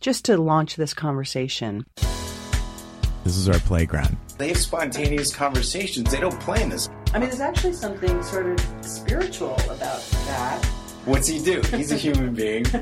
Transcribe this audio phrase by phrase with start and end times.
[0.00, 1.86] just to launch this conversation.
[3.24, 4.16] This is our playground.
[4.38, 6.10] They have spontaneous conversations.
[6.10, 6.88] They don't plan this.
[7.12, 10.64] I mean, there's actually something sort of spiritual about that.
[11.04, 11.60] What's he do?
[11.70, 12.64] He's a human being.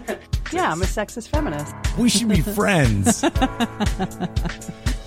[0.50, 1.74] Yeah, I'm a sexist feminist.
[1.98, 3.22] We should be friends.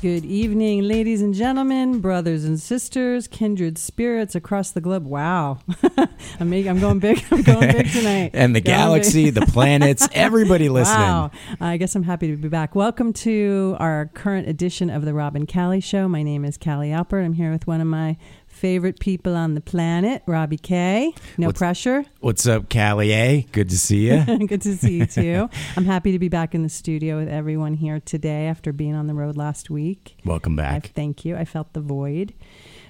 [0.00, 5.04] Good evening, ladies and gentlemen, brothers and sisters, kindred spirits across the globe.
[5.04, 5.58] Wow,
[6.38, 7.24] I'm making, I'm going big.
[7.32, 8.30] I'm going big tonight.
[8.32, 9.34] and the Going galaxy, big.
[9.34, 11.00] the planets, everybody listening.
[11.00, 12.76] Wow, I guess I'm happy to be back.
[12.76, 16.06] Welcome to our current edition of the Rob and Callie Show.
[16.06, 17.24] My name is Callie Alpert.
[17.24, 18.16] I'm here with one of my
[18.58, 21.14] favorite people on the planet, Robbie K.
[21.38, 22.04] No What's- pressure.
[22.20, 23.12] What's up, Callie?
[23.12, 23.42] A?
[23.52, 24.46] Good to see you.
[24.48, 25.48] Good to see you too.
[25.76, 29.06] I'm happy to be back in the studio with everyone here today after being on
[29.06, 30.16] the road last week.
[30.24, 30.86] Welcome I back.
[30.94, 31.36] thank you.
[31.36, 32.34] I felt the void.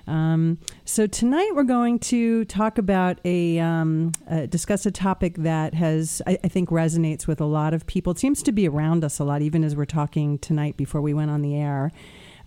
[0.07, 5.75] Um, so tonight we're going to talk about a um, uh, discuss a topic that
[5.75, 8.13] has I, I think resonates with a lot of people.
[8.13, 11.13] It seems to be around us a lot, even as we're talking tonight before we
[11.13, 11.93] went on the air.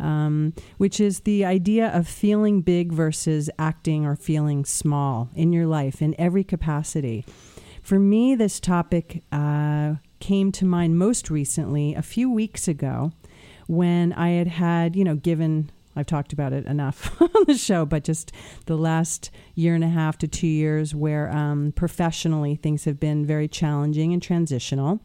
[0.01, 5.67] Um, which is the idea of feeling big versus acting or feeling small in your
[5.67, 7.23] life in every capacity.
[7.81, 13.11] For me, this topic uh, came to mind most recently a few weeks ago
[13.67, 17.85] when I had had, you know, given, I've talked about it enough on the show,
[17.85, 18.31] but just
[18.65, 23.25] the last year and a half to two years where um, professionally things have been
[23.25, 24.99] very challenging and transitional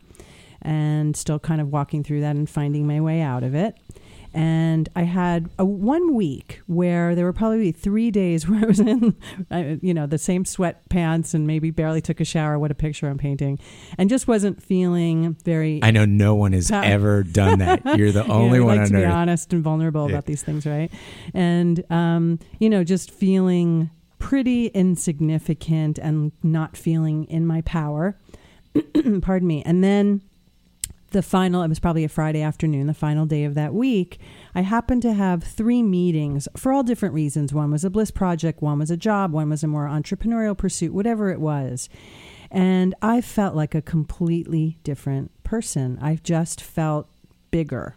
[0.62, 3.78] and still kind of walking through that and finding my way out of it.
[4.36, 8.80] And I had a one week where there were probably three days where I was
[8.80, 9.16] in,
[9.82, 12.58] you know, the same sweatpants and maybe barely took a shower.
[12.58, 13.58] What a picture I'm painting,
[13.96, 15.80] and just wasn't feeling very.
[15.82, 17.82] I know no one has Pa- ever done that.
[17.96, 19.12] You're the you know, only one like to be earth.
[19.12, 20.16] honest and vulnerable Yeah.
[20.16, 20.90] about these things, right?
[21.32, 28.18] And um, you know, just feeling pretty insignificant and not feeling in my power.
[29.22, 29.62] Pardon me.
[29.64, 30.20] And then
[31.10, 34.18] the final, it was probably a Friday afternoon, the final day of that week,
[34.54, 37.54] I happened to have three meetings for all different reasons.
[37.54, 40.92] One was a bliss project, one was a job, one was a more entrepreneurial pursuit,
[40.92, 41.88] whatever it was.
[42.50, 45.98] And I felt like a completely different person.
[46.00, 47.08] I just felt
[47.50, 47.97] bigger.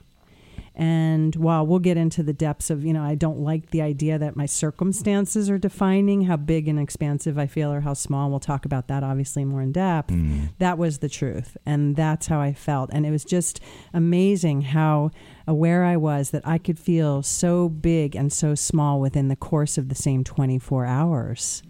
[0.76, 4.18] And while we'll get into the depths of, you know, I don't like the idea
[4.18, 8.30] that my circumstances are defining how big and expansive I feel or how small.
[8.30, 10.12] We'll talk about that obviously more in depth.
[10.12, 10.50] Mm.
[10.60, 11.58] That was the truth.
[11.66, 12.90] And that's how I felt.
[12.94, 13.60] And it was just
[13.94, 15.12] amazing how
[15.48, 19.78] aware I was that I could feel so big and so small within the course
[19.78, 21.64] of the same 24 hours.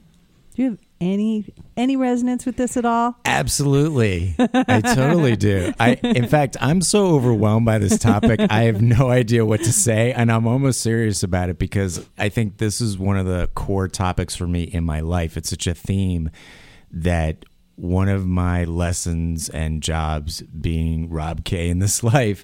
[0.54, 3.16] Do you have any any resonance with this at all?
[3.26, 4.36] Absolutely.
[4.38, 5.74] I totally do.
[5.80, 8.40] I in fact, I'm so overwhelmed by this topic.
[8.50, 12.30] I have no idea what to say and I'm almost serious about it because I
[12.30, 15.38] think this is one of the core topics for me in my life.
[15.38, 16.30] It's such a theme
[16.92, 17.46] that
[17.76, 22.44] one of my lessons and jobs being Rob K in this life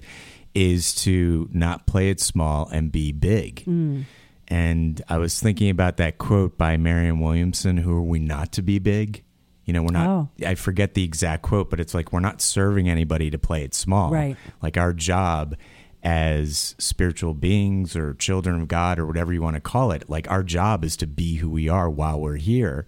[0.54, 3.62] is to not play it small and be big.
[3.66, 4.04] Mm.
[4.48, 8.62] And I was thinking about that quote by Marianne Williamson, who are we not to
[8.62, 9.24] be big?
[9.64, 10.28] You know, we're not, Oh.
[10.46, 13.74] I forget the exact quote, but it's like, we're not serving anybody to play it
[13.74, 14.10] small.
[14.10, 14.36] Right.
[14.62, 15.56] Like our job
[16.04, 20.30] as spiritual beings or children of God or whatever you want to call it, like
[20.30, 22.86] our job is to be who we are while we're here.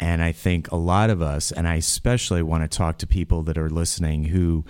[0.00, 3.42] And I think a lot of us, and I especially want to talk to people
[3.42, 4.64] that are listening who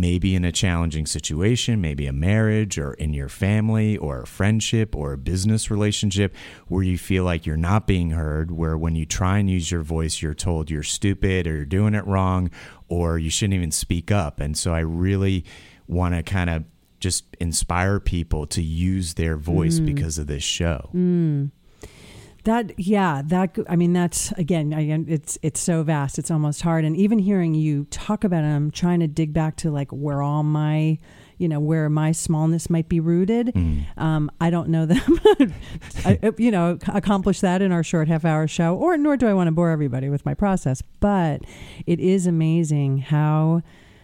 [0.00, 4.94] maybe in a challenging situation, maybe a marriage or in your family or a friendship
[4.94, 6.34] or a business relationship
[6.68, 9.82] where you feel like you're not being heard, where when you try and use your
[9.82, 12.50] voice, you're told you're stupid or you're doing it wrong
[12.88, 14.40] or you shouldn't even speak up.
[14.40, 15.44] And so I really
[15.86, 16.64] want to kind of
[17.00, 19.86] just inspire people to use their voice mm.
[19.86, 20.90] because of this show.
[20.94, 21.50] Mm.
[22.44, 26.84] That yeah, that I mean that's again, again it's it's so vast, it's almost hard.
[26.84, 30.22] And even hearing you talk about it, I'm trying to dig back to like where
[30.22, 30.98] all my
[31.38, 33.50] you know where my smallness might be rooted.
[33.54, 33.80] Hmm.
[33.96, 35.52] Um, I don't know that
[36.04, 39.26] I, uh, you know accomplish that in our short half hour show, or nor do
[39.26, 40.82] I want to bore everybody with my process.
[41.00, 41.42] But
[41.86, 43.62] it is amazing how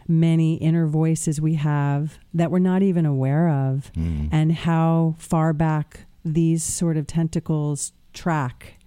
[0.09, 4.29] many inner voices we have that we're not even aware of, hmm.
[4.33, 8.79] and how far back these sort of tentacles track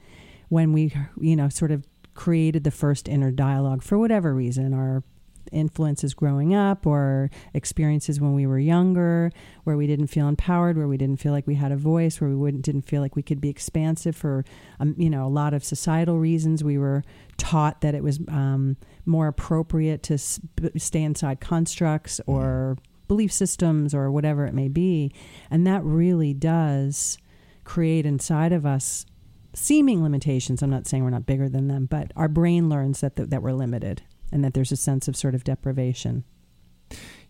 [0.50, 5.04] when we, you know, sort of created the first inner dialogue for whatever reason, our
[5.52, 9.32] influences growing up or experiences when we were younger
[9.66, 12.30] where we didn't feel empowered where we didn't feel like we had a voice where
[12.30, 14.44] we wouldn't didn't feel like we could be expansive for
[14.80, 16.64] um, you know a lot of societal reasons.
[16.64, 17.04] We were
[17.38, 22.78] taught that it was um, more appropriate to s- b- stay inside constructs or
[23.08, 25.12] belief systems or whatever it may be.
[25.52, 27.18] And that really does
[27.64, 29.06] create inside of us
[29.54, 33.16] seeming limitations i'm not saying we're not bigger than them but our brain learns that
[33.16, 34.02] that we're limited
[34.34, 36.24] and that there's a sense of sort of deprivation.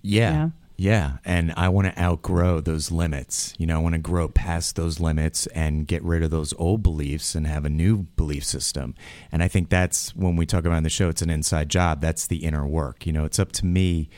[0.02, 0.32] Yeah.
[0.32, 0.50] Yeah.
[0.76, 1.18] Yeah.
[1.24, 3.54] And I want to outgrow those limits.
[3.60, 6.82] You know, I want to grow past those limits and get rid of those old
[6.82, 8.96] beliefs and have a new belief system.
[9.32, 12.02] And I think that's when we talk about in the show, it's an inside job.
[12.02, 13.06] That's the inner work.
[13.06, 14.10] You know, it's up to me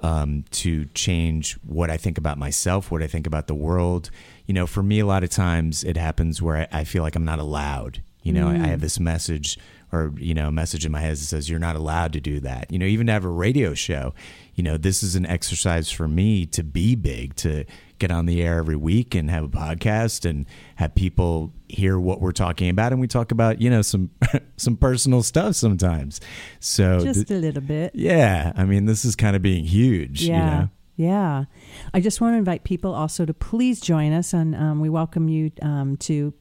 [0.00, 4.10] um, to change what I think about myself, what I think about the world.
[4.50, 7.14] You know, for me, a lot of times it happens where I, I feel like
[7.14, 8.02] I'm not allowed.
[8.24, 8.82] You know, I, I have mm.
[8.82, 9.56] this message
[9.92, 12.40] or, you know, a message in my head that says, you're not allowed to do
[12.40, 12.68] that.
[12.68, 14.12] You know, even to have a radio show,
[14.56, 17.64] you know, this is an exercise for me to be big, to
[18.00, 22.20] get on the air every week and have a podcast and have people hear what
[22.20, 22.90] we're talking about.
[22.90, 24.10] And we talk about, you know, some,
[24.56, 26.20] some personal stuff sometimes.
[26.58, 27.92] So, Just th- a little bit.
[27.94, 30.34] yeah, I mean, this is kind of being huge, Yeah.
[30.34, 30.68] you know?
[31.00, 31.46] Yeah.
[31.94, 34.34] I just want to invite people also to please join us.
[34.34, 36.34] And um, we welcome you um, to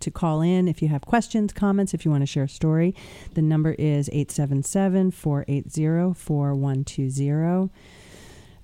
[0.00, 2.94] to call in if you have questions, comments, if you want to share a story.
[3.34, 7.70] The number is 877 480 4120.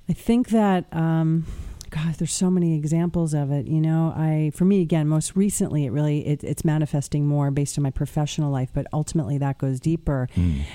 [0.08, 1.44] I think that, um,
[1.92, 3.66] God, there's so many examples of it.
[3.66, 7.76] You know, I, for me, again, most recently, it really, it, it's manifesting more based
[7.76, 10.26] on my professional life, but ultimately that goes deeper.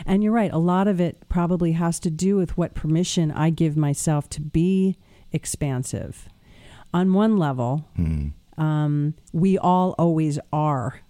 [0.06, 0.54] And you're right.
[0.54, 4.42] A lot of it probably has to do with what permission I give myself to
[4.42, 4.96] be
[5.32, 6.30] expansive.
[6.94, 7.90] On one level,
[8.60, 11.02] um, we all always are.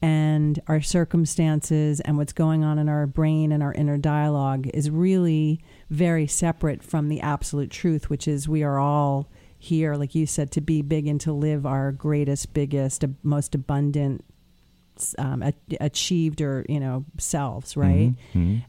[0.00, 4.90] And our circumstances and what's going on in our brain and our inner dialogue is
[4.90, 5.60] really
[5.90, 9.28] very separate from the absolute truth, which is we are all
[9.62, 14.24] here, like you said, to be big and to live our greatest, biggest, most abundant,
[15.18, 18.14] um, a- achieved or you know selves, right?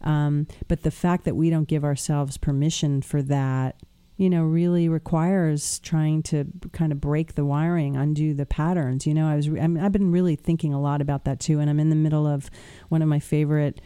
[0.01, 3.77] Um, but the fact that we don't give ourselves permission for that,
[4.17, 9.07] you know, really requires trying to kind of break the wiring, undo the patterns.
[9.07, 11.59] You know, I was I mean, I've been really thinking a lot about that too,
[11.59, 12.49] and I'm in the middle of
[12.89, 13.79] one of my favorite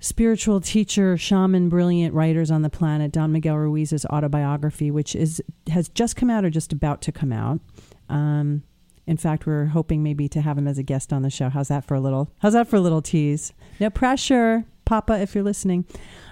[0.00, 5.88] spiritual teacher, shaman, brilliant writers on the planet, Don Miguel Ruiz's autobiography, which is has
[5.88, 7.60] just come out or just about to come out.
[8.08, 8.62] Um,
[9.06, 11.48] in fact, we're hoping maybe to have him as a guest on the show.
[11.48, 12.30] How's that for a little?
[12.38, 13.52] How's that for a little tease?
[13.80, 15.86] No pressure, Papa, if you're listening.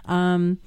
[0.05, 0.59] Um,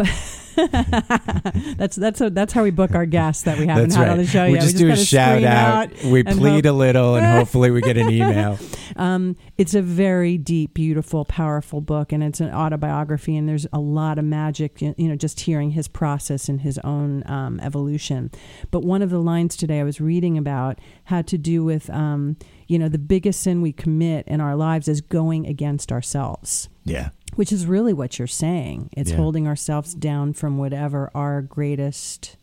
[0.00, 0.08] but
[1.76, 4.10] that's that's a, that's how we book our guests that we haven't That's had right.
[4.12, 4.62] on the show we yet.
[4.62, 5.90] just we do a shout scream out.
[6.04, 8.58] We plead hope- a little, and hopefully we get an email.
[8.96, 13.36] um, it's a very deep, beautiful, powerful book, and it's an autobiography.
[13.36, 16.78] And there's a lot of magic, you you know, just hearing his process and his
[16.78, 18.30] own um, evolution.
[18.70, 22.36] But one of the lines today I was reading about had to do with, um,
[22.66, 27.10] you know, the biggest sin we commit in our lives is going against ourselves Yeah.
[27.36, 28.90] Which is really what you're saying.
[28.92, 29.16] It's Yeah.
[29.16, 32.36] holding ourselves down from whatever our greatest.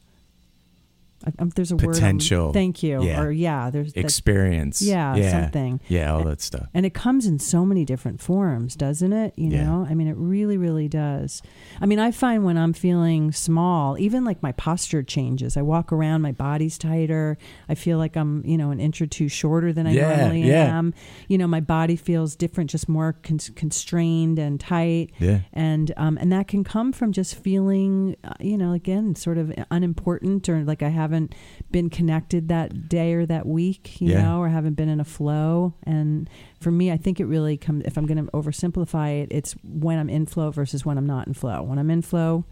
[1.39, 1.93] Um, there's a word.
[1.95, 2.53] Potential.
[2.53, 3.03] Thank you.
[3.03, 3.21] Yeah.
[3.21, 4.81] Or yeah, there's Experience.
[4.81, 5.79] yeah, something.
[5.87, 6.67] Yeah, all that stuff.
[6.73, 9.33] and it comes in so many different forms, doesn't it?
[9.35, 9.63] You Yeah.
[9.65, 11.41] know, I mean, it really, really does.
[11.81, 15.57] I mean, I find when I'm feeling small, even like my posture changes.
[15.57, 17.37] I walk around, my body's tighter.
[17.67, 20.43] I feel like I'm, you know, an inch or two shorter than I Yeah, normally
[20.43, 20.77] yeah.
[20.77, 20.93] am.
[21.27, 25.39] You know, my body feels different, just more con- constrained and tight Yeah.
[25.53, 29.51] and um, and that can come from just feeling uh, you know again sort of
[29.71, 31.33] unimportant or like I haven't
[31.71, 34.23] been connected that day or that week you Yeah.
[34.23, 37.83] know or haven't been in a flow and for me I think it really comes
[37.85, 41.27] if I'm going to oversimplify it it's when I'm in flow versus when I'm not
[41.27, 42.45] in flow when I'm in flow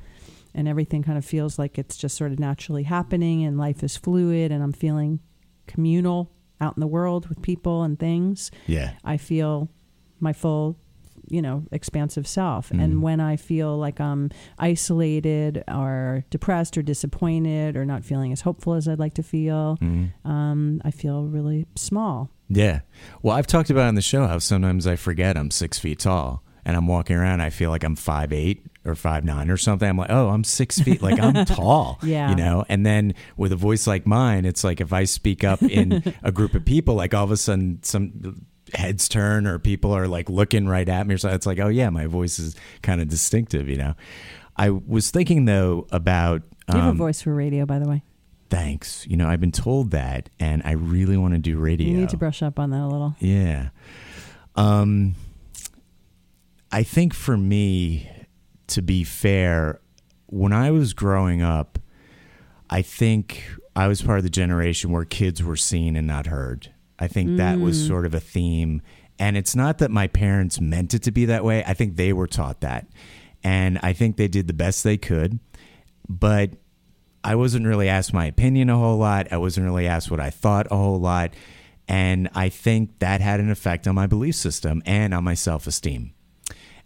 [0.54, 3.98] and everything kind of feels like it's just sort of naturally happening and life is
[3.98, 5.20] fluid and I'm feeling
[5.68, 6.32] communal
[6.62, 8.92] out in the world with people and things Yeah.
[9.04, 9.70] I feel
[10.22, 10.78] my full,
[11.30, 12.70] you know, expansive self.
[12.70, 12.84] Mm.
[12.84, 18.42] And when I feel like I'm isolated or depressed or disappointed or not feeling as
[18.42, 20.12] hopeful as I'd like to feel, Mm.
[20.26, 22.30] um, I feel really small.
[22.50, 22.82] Yeah.
[23.24, 26.44] Well, I've talked about on the show how sometimes I forget I'm six feet tall
[26.66, 27.42] and I'm walking around.
[27.42, 29.90] I feel like I'm five eight or five nine or something.
[29.90, 31.02] I'm like, oh, I'm six feet.
[31.02, 31.98] Like I'm tall.
[32.04, 32.30] Yeah.
[32.30, 32.64] You know.
[32.70, 36.32] And then with a voice like mine, it's like if I speak up in a
[36.32, 40.30] group of people, like all of a sudden some heads turn or people are like
[40.30, 41.36] looking right at me or something.
[41.36, 43.70] It's like, oh yeah, my voice is kind of distinctive.
[43.70, 43.96] You know.
[44.58, 46.42] I was thinking though about.
[46.68, 48.04] Do you have um, a voice for radio, by the way?
[48.50, 49.06] Thanks.
[49.08, 51.88] You know, I've been told that, and I really want to do radio.
[51.88, 53.16] You need to brush up on that a little.
[53.20, 53.70] Yeah.
[54.56, 55.16] Um
[56.72, 58.10] I think for me
[58.68, 59.80] to be fair,
[60.28, 61.80] when I was growing up,
[62.70, 63.44] I think
[63.76, 66.74] I was part of the generation where kids were seen and not heard.
[66.98, 67.88] I think that was mm.
[67.88, 68.82] sort of a theme.
[69.20, 71.64] And it's not that my parents meant it to be that way.
[71.66, 72.88] I think they were taught that.
[73.44, 75.40] And I think they did the best they could.
[76.08, 76.52] But
[77.24, 79.32] I wasn't really asked my opinion a whole lot.
[79.32, 81.34] I wasn't really asked what I thought a whole lot.
[81.88, 85.68] And I think that had an effect on my belief system and on my self
[85.68, 86.14] esteem.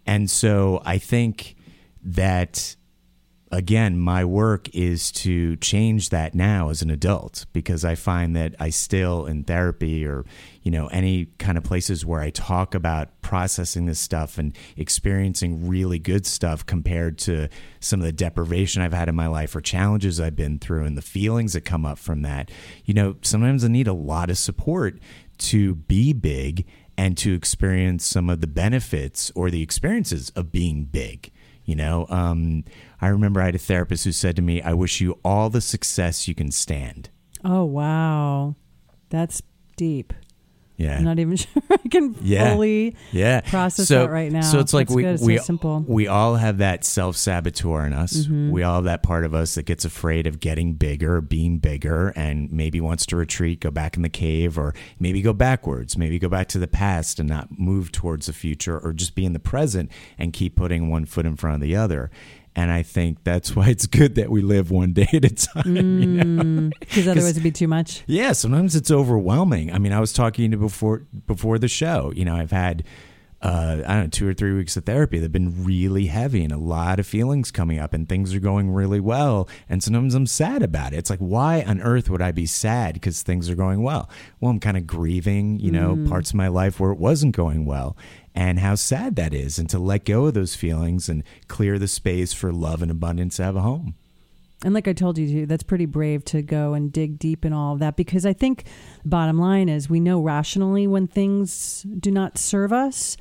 [0.06, 1.56] And so I think
[2.02, 2.76] that
[3.50, 8.54] again, my work is to change that now as an adult because I find that
[8.60, 10.24] I still in therapy or,
[10.62, 15.66] you know, any kind of places where I talk about processing this stuff and experiencing
[15.66, 17.48] really good stuff compared to
[17.80, 20.96] some of the deprivation I've had in my life or challenges I've been through and
[20.96, 22.50] the feelings that come up from that.
[22.84, 25.00] You know, sometimes I need a lot of support
[25.38, 26.66] to be big
[26.96, 31.32] and to experience some of the benefits or the experiences of being big.
[31.70, 32.64] You know, um,
[33.00, 35.60] I remember I had a therapist who said to me, I wish you all the
[35.60, 37.10] success you can stand.
[37.44, 38.56] Oh, wow.
[39.08, 39.40] That's
[39.76, 40.12] deep.
[40.80, 40.96] Yeah.
[40.96, 42.54] I'm not even sure I can Yeah.
[42.54, 43.42] fully yeah.
[43.42, 44.40] process so, that right now.
[44.40, 45.04] So it's like That's we.
[45.04, 45.84] It's we so simple.
[45.86, 48.14] we all have that self saboteur in us.
[48.14, 48.50] Mm-hmm.
[48.50, 52.08] We all have that part of us that gets afraid of getting bigger, being bigger,
[52.16, 56.18] and maybe wants to retreat, go back in the cave, or maybe go backwards, maybe
[56.18, 59.34] go back to the past and not move towards the future, or just be in
[59.34, 62.10] the present and keep putting one foot in front of the other.
[62.56, 65.76] And I think that's why it's good that we live one day at a time.
[65.76, 66.42] you know?
[66.42, 68.02] Mm, because otherwise it'd be too much.
[68.06, 69.72] Yeah, sometimes it's overwhelming.
[69.72, 72.12] I mean, I was talking to before before the show.
[72.14, 72.84] You know, I've had
[73.42, 76.52] uh, I don't know two or three weeks of therapy that've been really heavy and
[76.52, 79.48] a lot of feelings coming up, and things are going really well.
[79.68, 80.96] And sometimes I'm sad about it.
[80.98, 84.10] It's like, why on earth would I be sad because things are going well?
[84.40, 87.64] Well, I'm kind of grieving, you know, parts of my life where it wasn't going
[87.64, 87.96] well.
[88.34, 91.88] And how sad that is, and to let go of those feelings and clear the
[91.88, 93.94] space for love and abundance to have a home.
[94.64, 97.52] And like I told you, too, that's pretty brave to go and dig deep in
[97.52, 98.64] all of that because I think
[99.04, 103.16] bottom line is we know rationally when things do not serve us,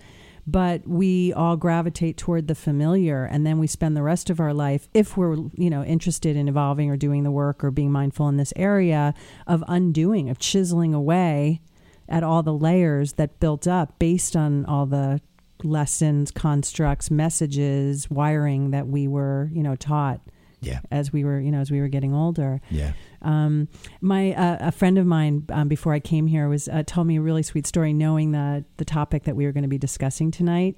[0.46, 4.54] but we all gravitate toward the familiar and then we spend the rest of our
[4.54, 8.28] life if we're you know interested in evolving or doing the work or being mindful
[8.28, 9.14] in this area
[9.46, 11.62] of undoing of chiseling away
[12.08, 15.22] at all the layers that built up based on all the
[15.64, 20.22] lessons constructs messages wiring that we were you know taught
[20.62, 22.62] Yeah, as we were, you know, as we were getting older.
[22.70, 22.94] yeah.
[23.22, 23.68] Um,
[24.02, 27.18] my uh, a friend of mine um, before I came here was uh, told me
[27.18, 30.32] a really sweet story, knowing the the topic that we were going to be discussing
[30.32, 30.78] tonight,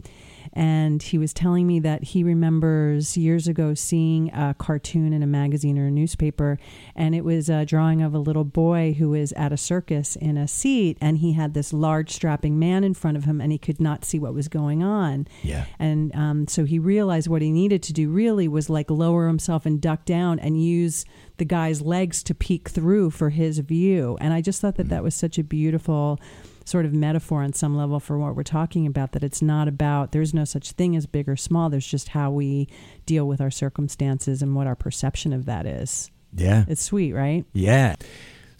[0.53, 5.27] and he was telling me that he remembers years ago seeing a cartoon in a
[5.27, 6.57] magazine or a newspaper,
[6.95, 10.37] and it was a drawing of a little boy who was at a circus in
[10.37, 13.57] a seat, and he had this large strapping man in front of him, and he
[13.57, 15.27] could not see what was going on.
[15.43, 15.65] Yeah.
[15.79, 19.65] And um, so he realized what he needed to do really was like lower himself
[19.65, 21.05] and duck down and use
[21.37, 24.17] the guy's legs to peek through for his view.
[24.21, 26.19] And I just thought that that was such a beautiful
[26.65, 30.11] sort of metaphor on some level for what we're talking about that it's not about
[30.11, 32.67] there's no such thing as big or small there's just how we
[33.05, 36.65] deal with our circumstances and what our perception of that is Yeah.
[36.67, 37.95] it's sweet right Yeah.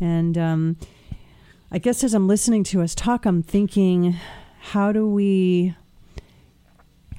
[0.00, 0.76] And um,
[1.70, 4.16] I guess as I'm listening to us talk, I'm thinking,
[4.60, 5.74] how do we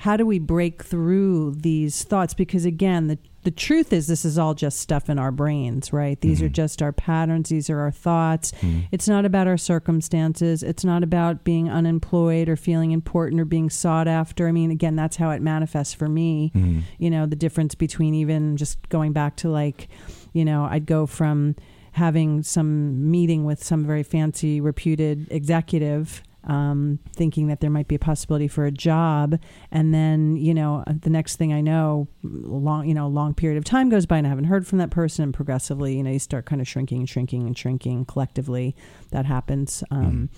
[0.02, 2.34] how do we break through these thoughts?
[2.34, 6.20] Because again the the truth is this is all just stuff in our brains right?
[6.22, 6.54] These are mm-hmm.
[6.54, 7.50] just our patterns.
[7.50, 8.52] These are our thoughts.
[8.54, 8.80] Mm-hmm.
[8.92, 10.64] It's not about our circumstances.
[10.64, 14.48] It's not about being unemployed or feeling important or being sought after.
[14.48, 16.52] I mean again that's how it manifests for me.
[16.56, 16.80] Mm-hmm.
[16.98, 19.88] You know the difference between even just going back to like
[20.34, 21.56] you know i'd go from
[21.94, 27.96] having some meeting with some very fancy reputed executive um, thinking that there might be
[27.96, 29.40] a possibility for a job,
[29.72, 33.58] and then you know the next thing I know, long you know a long period
[33.58, 36.12] of time goes by and I haven't heard from that person, and progressively you know
[36.12, 38.76] you start kind of shrinking and shrinking and shrinking collectively.
[39.12, 40.30] That happens, um,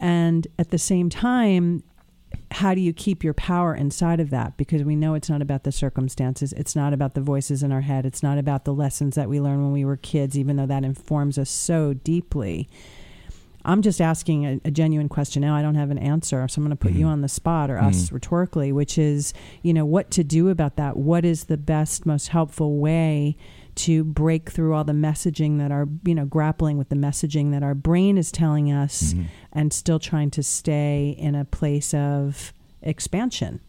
[0.00, 1.82] and at the same time.
[2.50, 4.56] How do you keep your power inside of that?
[4.56, 6.52] Because we know it's not about the circumstances.
[6.54, 8.04] It's not about the voices in our head.
[8.04, 10.82] It's not about the lessons that we learned when we were kids, even though that
[10.82, 12.68] informs us so deeply.
[13.64, 15.54] I'm just asking a, a genuine question now.
[15.54, 17.08] I don't have an answer, so I'm going to put you mm-hmm.
[17.08, 17.86] on the spot or mm-hmm.
[17.86, 20.96] us rhetorically, which is, you know, what to do about that.
[20.96, 23.36] What is the best, most helpful way
[23.76, 27.62] to break through all the messaging that our, you know, grappling with the messaging that
[27.62, 29.24] our brain is telling us, mm-hmm.
[29.52, 32.52] and still trying to stay in a place of
[32.82, 33.60] expansion.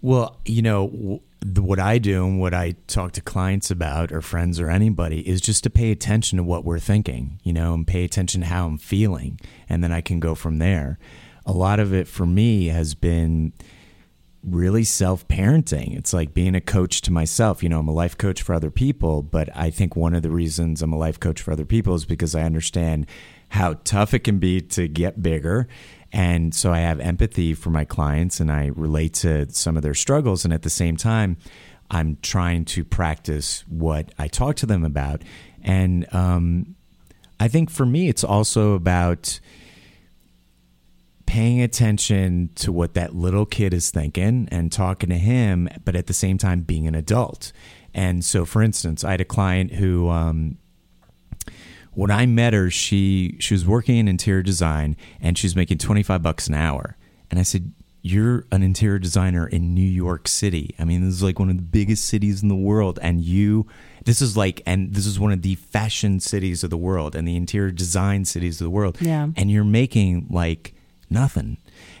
[0.00, 4.20] Well, you know, the, what I do and what I talk to clients about or
[4.20, 7.86] friends or anybody is just to pay attention to what we're thinking, you know, and
[7.86, 9.40] pay attention to how I'm feeling.
[9.68, 10.98] And then I can go from there.
[11.44, 13.52] A lot of it for me has been
[14.44, 15.96] really self parenting.
[15.96, 17.62] It's like being a coach to myself.
[17.62, 20.30] You know, I'm a life coach for other people, but I think one of the
[20.30, 23.06] reasons I'm a life coach for other people is because I understand
[23.52, 25.68] how tough it can be to get bigger.
[26.10, 29.92] And so I have empathy for my clients and I relate to some of their
[29.92, 30.46] struggles.
[30.46, 31.36] And at the same time,
[31.90, 35.20] I'm trying to practice what I talk to them about.
[35.62, 36.76] And um,
[37.38, 39.38] I think for me, it's also about
[41.26, 46.06] paying attention to what that little kid is thinking and talking to him, but at
[46.06, 47.52] the same time being an adult.
[47.92, 50.56] And so, for instance, I had a client who, um,
[51.94, 55.78] when I met her, she she was working in interior design and she was making
[55.78, 56.96] twenty five bucks an hour.
[57.30, 57.72] And I said,
[58.02, 60.74] "You're an interior designer in New York City.
[60.78, 63.66] I mean, this is like one of the biggest cities in the world, and you."
[64.04, 67.26] This is like, and this is one of the fashion cities of the world and
[67.26, 68.96] the interior design cities of the world.
[69.00, 69.28] Yeah.
[69.36, 70.74] And you're making like
[71.08, 71.58] nothing.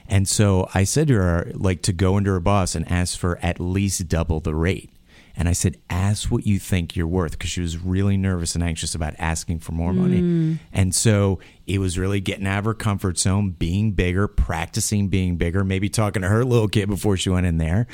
[0.08, 3.38] And so I said to her, like, to go into her boss and ask for
[3.40, 4.90] at least double the rate.
[5.36, 8.62] And I said, ask what you think you're worth because she was really nervous and
[8.62, 10.20] anxious about asking for more money.
[10.20, 10.58] Mm.
[10.72, 15.36] And so it was really getting out of her comfort zone, being bigger, practicing being
[15.36, 17.86] bigger, maybe talking to her little kid before she went in there.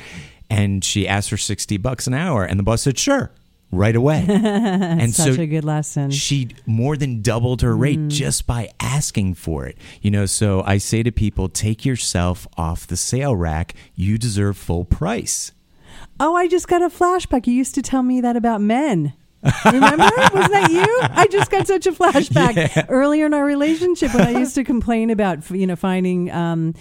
[0.49, 2.43] And she asked for 60 bucks an hour.
[2.43, 3.31] And the boss said, sure,
[3.71, 4.25] right away.
[4.27, 6.11] and Such so a good lesson.
[6.11, 8.09] she more than doubled her rate mm.
[8.09, 9.77] just by asking for it.
[10.01, 13.75] You know, so I say to people, take yourself off the sale rack.
[13.95, 15.51] You deserve full price.
[16.21, 17.47] Oh, I just got a flashback.
[17.47, 19.13] You used to tell me that about men.
[19.65, 20.03] Remember?
[20.33, 20.99] Wasn't that you?
[21.11, 25.09] I just got such a flashback earlier in our relationship when I used to complain
[25.09, 26.73] about, you know, finding, um,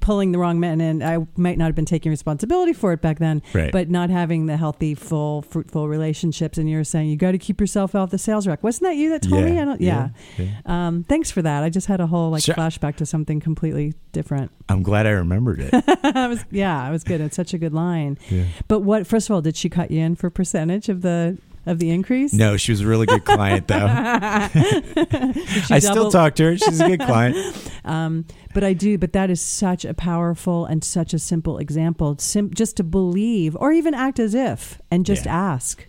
[0.00, 0.80] pulling the wrong men.
[0.80, 3.72] And I might not have been taking responsibility for it back then, Right.
[3.72, 6.58] but not having the healthy, full, fruitful relationships.
[6.58, 8.62] And you were saying, you got to keep yourself off the sales rack.
[8.62, 9.54] Wasn't that you that told me?
[9.54, 10.08] Yeah, I don't, yeah.
[10.38, 11.62] yeah, Um, thanks for that.
[11.62, 12.54] I just had a whole like Sure.
[12.54, 14.50] flashback to something completely different.
[14.68, 15.72] I'm glad I remembered it.
[16.04, 17.20] I was, yeah, it was good.
[17.20, 18.18] It's such a good line.
[18.28, 18.44] Yeah.
[18.68, 19.06] But what?
[19.06, 22.32] First of all, did she cut you in for percentage of the of the increase?
[22.32, 23.86] No, she was a really good client, though.
[23.88, 26.56] I still talk to her.
[26.58, 27.36] She's a good client.
[27.84, 28.98] Um, but I do.
[28.98, 32.16] But that is such a powerful and such a simple example.
[32.18, 35.36] Sim- just to believe, or even act as if, and just Yeah.
[35.36, 35.86] ask.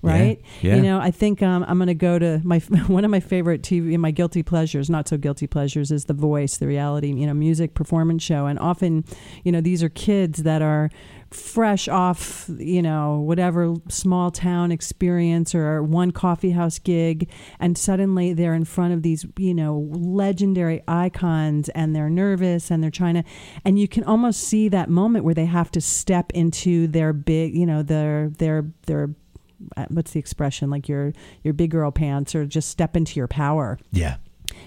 [0.00, 0.76] Right, Yeah.
[0.76, 1.00] you know.
[1.00, 4.10] I think um, I'm going to go to my one of my favorite TV, my
[4.10, 8.22] guilty pleasures, not so guilty pleasures, is The Voice, the reality, you know, music performance
[8.22, 8.46] show.
[8.46, 9.04] And often,
[9.44, 10.90] you know, these are kids that are
[11.30, 17.28] fresh off, you know, whatever small town experience or one coffee house gig,
[17.60, 22.82] and suddenly they're in front of these, you know, legendary icons and they're nervous and
[22.82, 23.24] they're trying to,
[23.64, 27.54] and you can almost see that moment where they have to step into their big,
[27.54, 29.10] you know, their, their, their,
[29.76, 33.26] Uh, what's the expression like your your big girl pants or just step into your
[33.28, 34.16] power Yeah.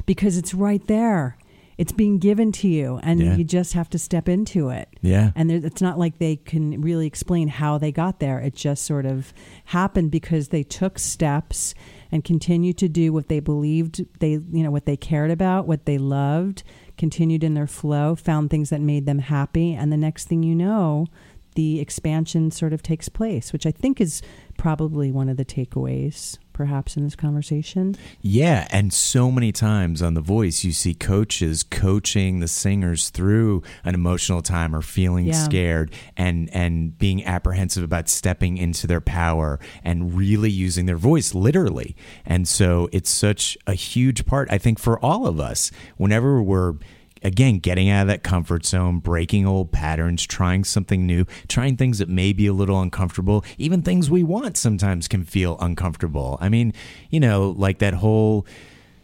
[0.06, 1.38] because it's right there
[1.78, 3.36] it's being given to you and Yeah.
[3.38, 5.32] you just have to step into it Yeah.
[5.36, 8.84] and there, it's not like they can really explain how they got there it just
[8.84, 9.34] sort of
[9.66, 11.74] happened because they took steps
[12.12, 15.86] and continued to do what they believed they you know what they cared about what
[15.86, 16.64] they loved
[16.98, 20.54] continued in their flow found things that made them happy and the next thing you
[20.54, 21.08] know
[21.56, 24.22] the expansion sort of takes place which i think is
[24.58, 30.14] probably one of the takeaways perhaps in this conversation Yeah, and so many times on
[30.14, 35.44] The Voice, you see coaches coaching the singers through an emotional time or feeling Yeah.
[35.44, 41.34] scared and and being apprehensive about stepping into their power and really using their voice
[41.34, 41.96] literally.
[42.26, 45.72] And so it's such a huge part, I think, for all of us.
[45.98, 46.76] Whenever we're
[47.24, 52.00] again getting out of that comfort zone breaking old patterns trying something new trying things
[52.00, 53.44] that may be a little uncomfortable.
[53.58, 56.38] Even things we want sometimes can feel uncomfortable.
[56.42, 56.74] I mean
[57.10, 58.46] you know like that whole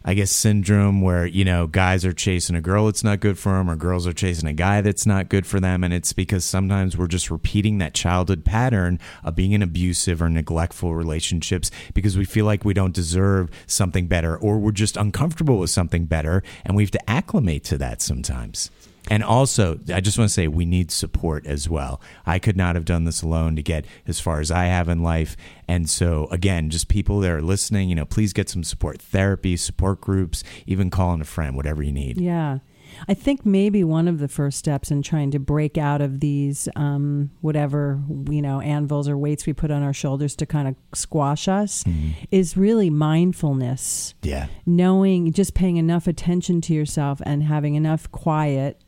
[0.04, 3.52] I guess syndrome where you know guys are chasing a girl that's not good for
[3.52, 6.44] them, or girls are chasing a guy that's not good for them, and it's because
[6.44, 12.16] sometimes we're just repeating that childhood pattern of being in abusive or neglectful relationships because
[12.16, 16.42] we feel like we don't deserve something better, or we're just uncomfortable with something better,
[16.64, 18.70] and we have to acclimate to that sometimes.
[19.10, 22.00] And also, I just want to say we need support as well.
[22.26, 25.02] I could not have done this alone to get as far as I have in
[25.02, 25.36] life.
[25.66, 29.56] And so, again, just people that are listening, you know, please get some support therapy,
[29.56, 32.20] support groups, even calling a friend, whatever you need.
[32.20, 32.58] Yeah.
[33.06, 36.68] I think maybe one of the first steps in trying to break out of these,
[36.74, 40.74] um, whatever, you know, anvils or weights we put on our shoulders to kind of
[40.94, 41.84] squash us
[42.30, 44.14] is really mindfulness.
[44.22, 44.46] Yeah.
[44.66, 48.82] Knowing, just paying enough attention to yourself and having enough quiet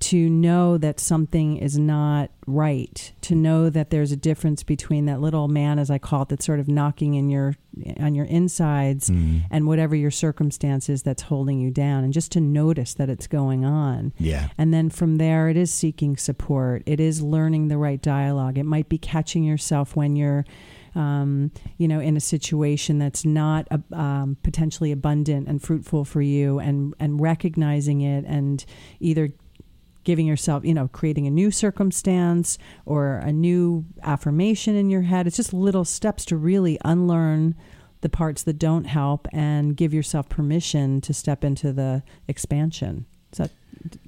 [0.00, 5.20] to know that something is not right to know that there's a difference between that
[5.20, 7.54] little man as i call it that's sort of knocking in your
[8.00, 9.08] on your insides
[9.50, 13.64] and whatever your circumstances that's holding you down and just to notice that it's going
[13.64, 14.12] on.
[14.18, 14.48] Yeah.
[14.58, 16.82] and then from there it is seeking support.
[16.86, 18.58] It is learning the right dialogue.
[18.58, 20.44] It might be catching yourself when you're
[20.94, 26.22] um, you know in a situation that's not uh, um, potentially abundant and fruitful for
[26.22, 28.64] you and and recognizing it and
[28.98, 29.30] either
[30.08, 35.26] giving yourself, you know, creating a new circumstance or a new affirmation in your head.
[35.26, 37.54] It's just little steps to really unlearn
[38.00, 43.04] the parts that don't help and give yourself permission to step into the expansion.
[43.32, 43.50] Is that,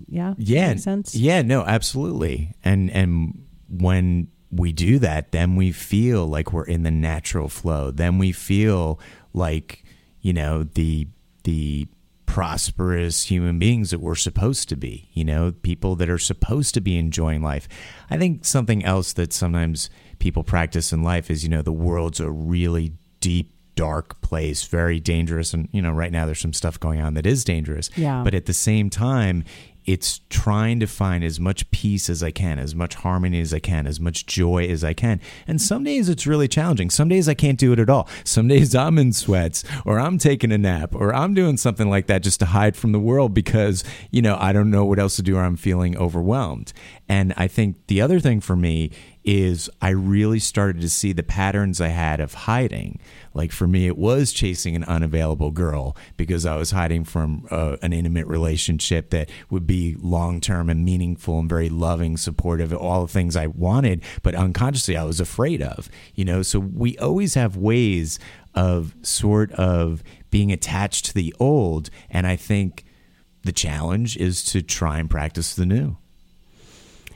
[0.09, 0.33] yeah?
[0.39, 1.15] yeah Make sense?
[1.15, 6.83] yeah no absolutely and and when we do that then we feel like we're in
[6.83, 8.99] the natural flow then we feel
[9.35, 9.85] like
[10.23, 11.07] you know the
[11.45, 11.87] the
[12.31, 16.81] prosperous human beings that we're supposed to be you know people that are supposed to
[16.81, 17.69] be enjoying life
[18.09, 19.91] i think something else that sometimes
[20.21, 25.01] people practice in life is you know the world's a really deep dark place very
[25.01, 28.23] dangerous and you know right now there's some stuff going on that is dangerous Yeah.
[28.23, 29.43] but at the same time
[29.93, 33.59] it's trying to find as much peace as I can, as much harmony as I
[33.59, 35.21] can, as much joy as I can.
[35.49, 36.91] And some days it's really challenging.
[36.91, 38.09] Some days I can't do it at all.
[38.23, 42.07] Some days I'm in sweats or I'm taking a nap or I'm doing something like
[42.07, 45.17] that just to hide from the world because, you know, I don't know what else
[45.17, 46.73] to do or I'm feeling overwhelmed.
[47.09, 48.93] And I think the other thing for me
[49.31, 52.99] is I really started to see the patterns I had of hiding.
[53.33, 57.77] Like for me, it was chasing an unavailable girl because I was hiding from uh,
[57.81, 63.03] an intimate relationship that would be long term and meaningful and very loving, supportive, all
[63.03, 65.89] the things I wanted, but unconsciously I was afraid of.
[66.17, 68.19] You know, so we always have ways
[68.57, 71.89] of sort of being attached to the old.
[72.11, 72.85] And I think
[73.45, 75.99] the challenge is to try and practice the new.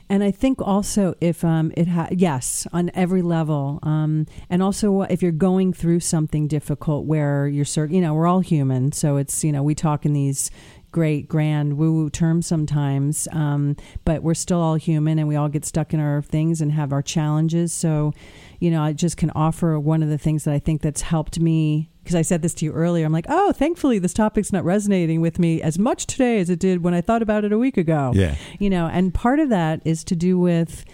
[0.09, 5.01] And I think also if um, it ha- yes on every level, um, and also
[5.01, 9.17] if you're going through something difficult where you're cert- you know we're all human, so
[9.17, 10.51] it's you know we talk in these
[10.91, 15.49] great grand woo woo terms sometimes, um, but we're still all human and we all
[15.49, 17.73] get stuck in our things and have our challenges.
[17.73, 18.13] So
[18.59, 21.39] you know I just can offer one of the things that I think that's helped
[21.39, 23.03] me because I said this to you earlier.
[23.03, 26.59] I'm like, oh, thankfully this topic's not resonating with me as much today as it
[26.59, 28.11] did when I thought about it a week ago.
[28.13, 28.35] Yeah.
[28.59, 30.85] you know and part of that is to do with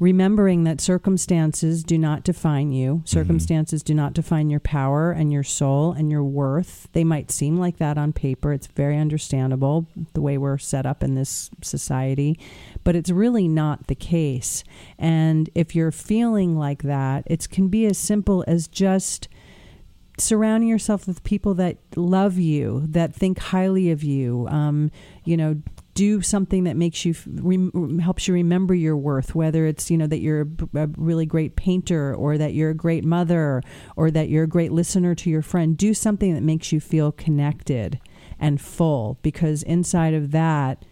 [0.00, 2.96] remembering that circumstances do not define you.
[2.96, 3.06] Mm-hmm.
[3.06, 6.88] Circumstances do not define your power and your soul and your worth.
[6.92, 8.52] They might seem like that on paper.
[8.52, 12.38] It's very understandable the way we're set up in this society
[12.84, 14.64] but it's really not the case.
[14.98, 19.28] And if you're feeling like that it can be as simple as just
[20.20, 24.46] surrounding yourself with people that love you, that think highly of you.
[24.48, 24.90] Um,
[25.24, 25.60] you know,
[25.94, 29.34] do something that makes you rem- helps you remember your worth.
[29.34, 32.74] Whether it's you know that you're a, a really great painter, or that you're a
[32.74, 33.62] great mother,
[33.96, 35.76] or that you're a great listener to your friend.
[35.76, 38.00] Do something that makes you feel connected
[38.38, 40.84] and full, because inside of that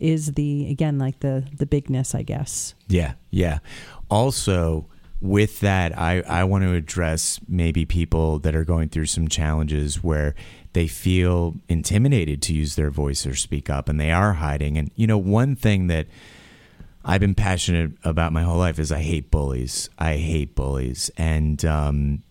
[0.00, 2.74] is the again like the the bigness, I guess.
[2.88, 3.58] Yeah, yeah.
[4.10, 4.88] Also,
[5.24, 10.04] with that, I, I want to address maybe people that are going through some challenges
[10.04, 10.34] where
[10.74, 14.76] they feel intimidated to use their voice or speak up and they are hiding.
[14.76, 16.08] And, you know, one thing that
[17.06, 19.88] I've been passionate about my whole life is I hate bullies.
[19.98, 21.10] I hate bullies.
[21.16, 22.22] And, um,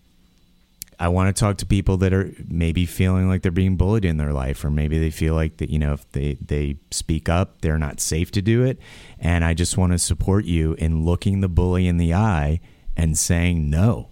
[1.00, 4.18] I want to talk to people that are maybe feeling like they're being bullied in
[4.18, 7.60] their life, or maybe they feel like that, you know, if they, they speak up,
[7.60, 8.78] they're not safe to do it.
[9.18, 12.60] And I just want to support you in looking the bully in the eye
[12.96, 14.08] and saying no.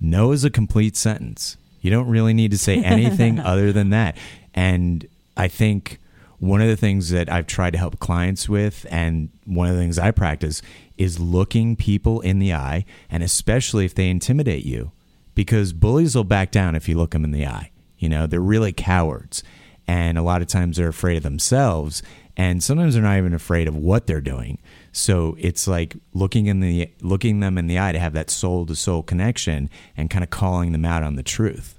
[0.00, 1.56] No is a complete sentence.
[1.80, 4.16] You don't really need to say anything other than that.
[4.54, 5.98] And I think
[6.38, 9.80] one of the things that I've tried to help clients with, and one of the
[9.80, 10.60] things I practice,
[10.98, 14.92] is looking people in the eye, and especially if they intimidate you,
[15.34, 17.70] because bullies will back down if you look them in the eye.
[17.98, 19.42] You know, they're really cowards,
[19.86, 22.02] and a lot of times they're afraid of themselves,
[22.36, 24.58] and sometimes they're not even afraid of what they're doing.
[24.92, 28.66] So it's like looking in the looking them in the eye to have that soul
[28.66, 31.78] to soul connection and kind of calling them out on the truth.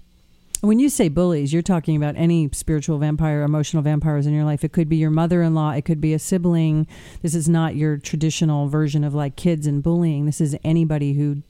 [0.61, 4.63] When you say bullies, you're talking about any spiritual vampire, emotional vampires in your life.
[4.63, 6.87] It could be your mother in law, it could be a sibling.
[7.21, 10.25] This is not your traditional version of like kids and bullying.
[10.25, 11.43] This is anybody who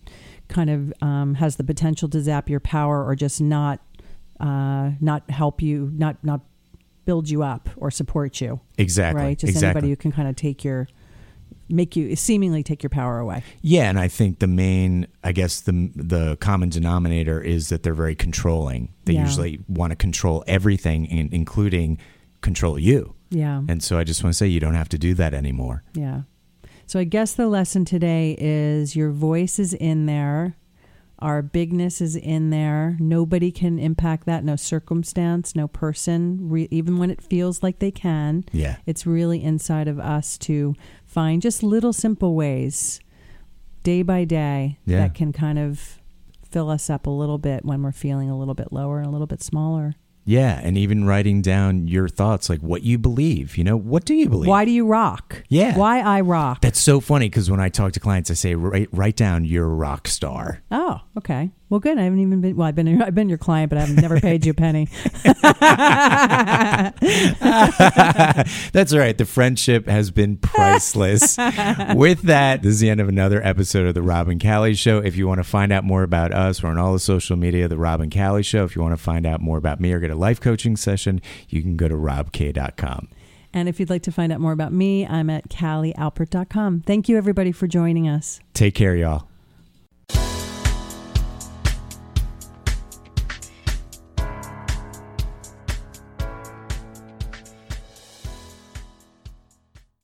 [0.50, 3.80] kind of um, has the potential to zap your power or just not
[4.40, 6.42] uh, not help you, not not
[7.08, 8.60] build you up or support you.
[8.78, 9.24] Exactly.
[9.24, 9.38] Right?
[9.40, 9.70] Just exactly.
[9.80, 10.88] anybody who can kind of take your
[11.70, 13.44] make you seemingly take your power away.
[13.62, 17.94] Yeah, and I think the main, I guess the the common denominator is that they're
[17.94, 18.94] very controlling.
[19.06, 19.24] They Yeah.
[19.26, 21.98] usually want to control everything, in, including
[22.42, 23.16] control you.
[23.30, 23.64] Yeah.
[23.68, 25.84] And so I just want to say you don't have to do that anymore.
[25.94, 26.22] Yeah.
[26.86, 30.56] So I guess the lesson today is your voice is in there.
[31.20, 32.96] Our bigness is in there.
[33.00, 34.44] Nobody can impact that.
[34.44, 38.46] No circumstance, no person, re- even when it feels like they can.
[38.52, 38.78] Yeah.
[38.86, 40.76] It's really inside of us to
[41.06, 43.00] find just little simple ways,
[43.84, 45.00] day by day, Yeah.
[45.00, 46.00] that can kind of
[46.48, 49.12] fill us up a little bit when we're feeling a little bit lower and a
[49.12, 49.96] little bit smaller.
[50.28, 53.58] Yeah, and even writing down your thoughts, like what you believe.
[53.58, 54.50] You know, what do you believe?
[54.50, 55.44] Why do you rock?
[55.48, 55.78] Yeah.
[55.78, 56.60] Why I rock?
[56.60, 59.66] That's so funny because when I talk to clients, I say, write, write down you're
[59.66, 60.62] a rock star.
[60.70, 61.52] Oh, okay.
[61.70, 61.98] Well, good.
[61.98, 62.56] I haven't even been.
[62.56, 63.02] Well, I've been.
[63.02, 64.88] I've been your client, but I've never paid you a penny.
[68.72, 69.18] That's all right.
[69.18, 71.38] The friendship has been priceless.
[71.96, 75.00] With that, this is the end of another episode of the Rob and Callie Show.
[75.00, 77.68] If you want to find out more about us, we're on all the social media,
[77.68, 78.64] the Rob and Callie Show.
[78.64, 81.22] If you want to find out more about me or get a life coaching session,
[81.50, 83.10] you can go to robk.com.
[83.54, 86.82] and if you'd like to find out more about me, I'm at CallieAlpert.com.
[86.86, 88.40] Thank you, everybody, for joining us.
[88.54, 89.28] Take care, y'all.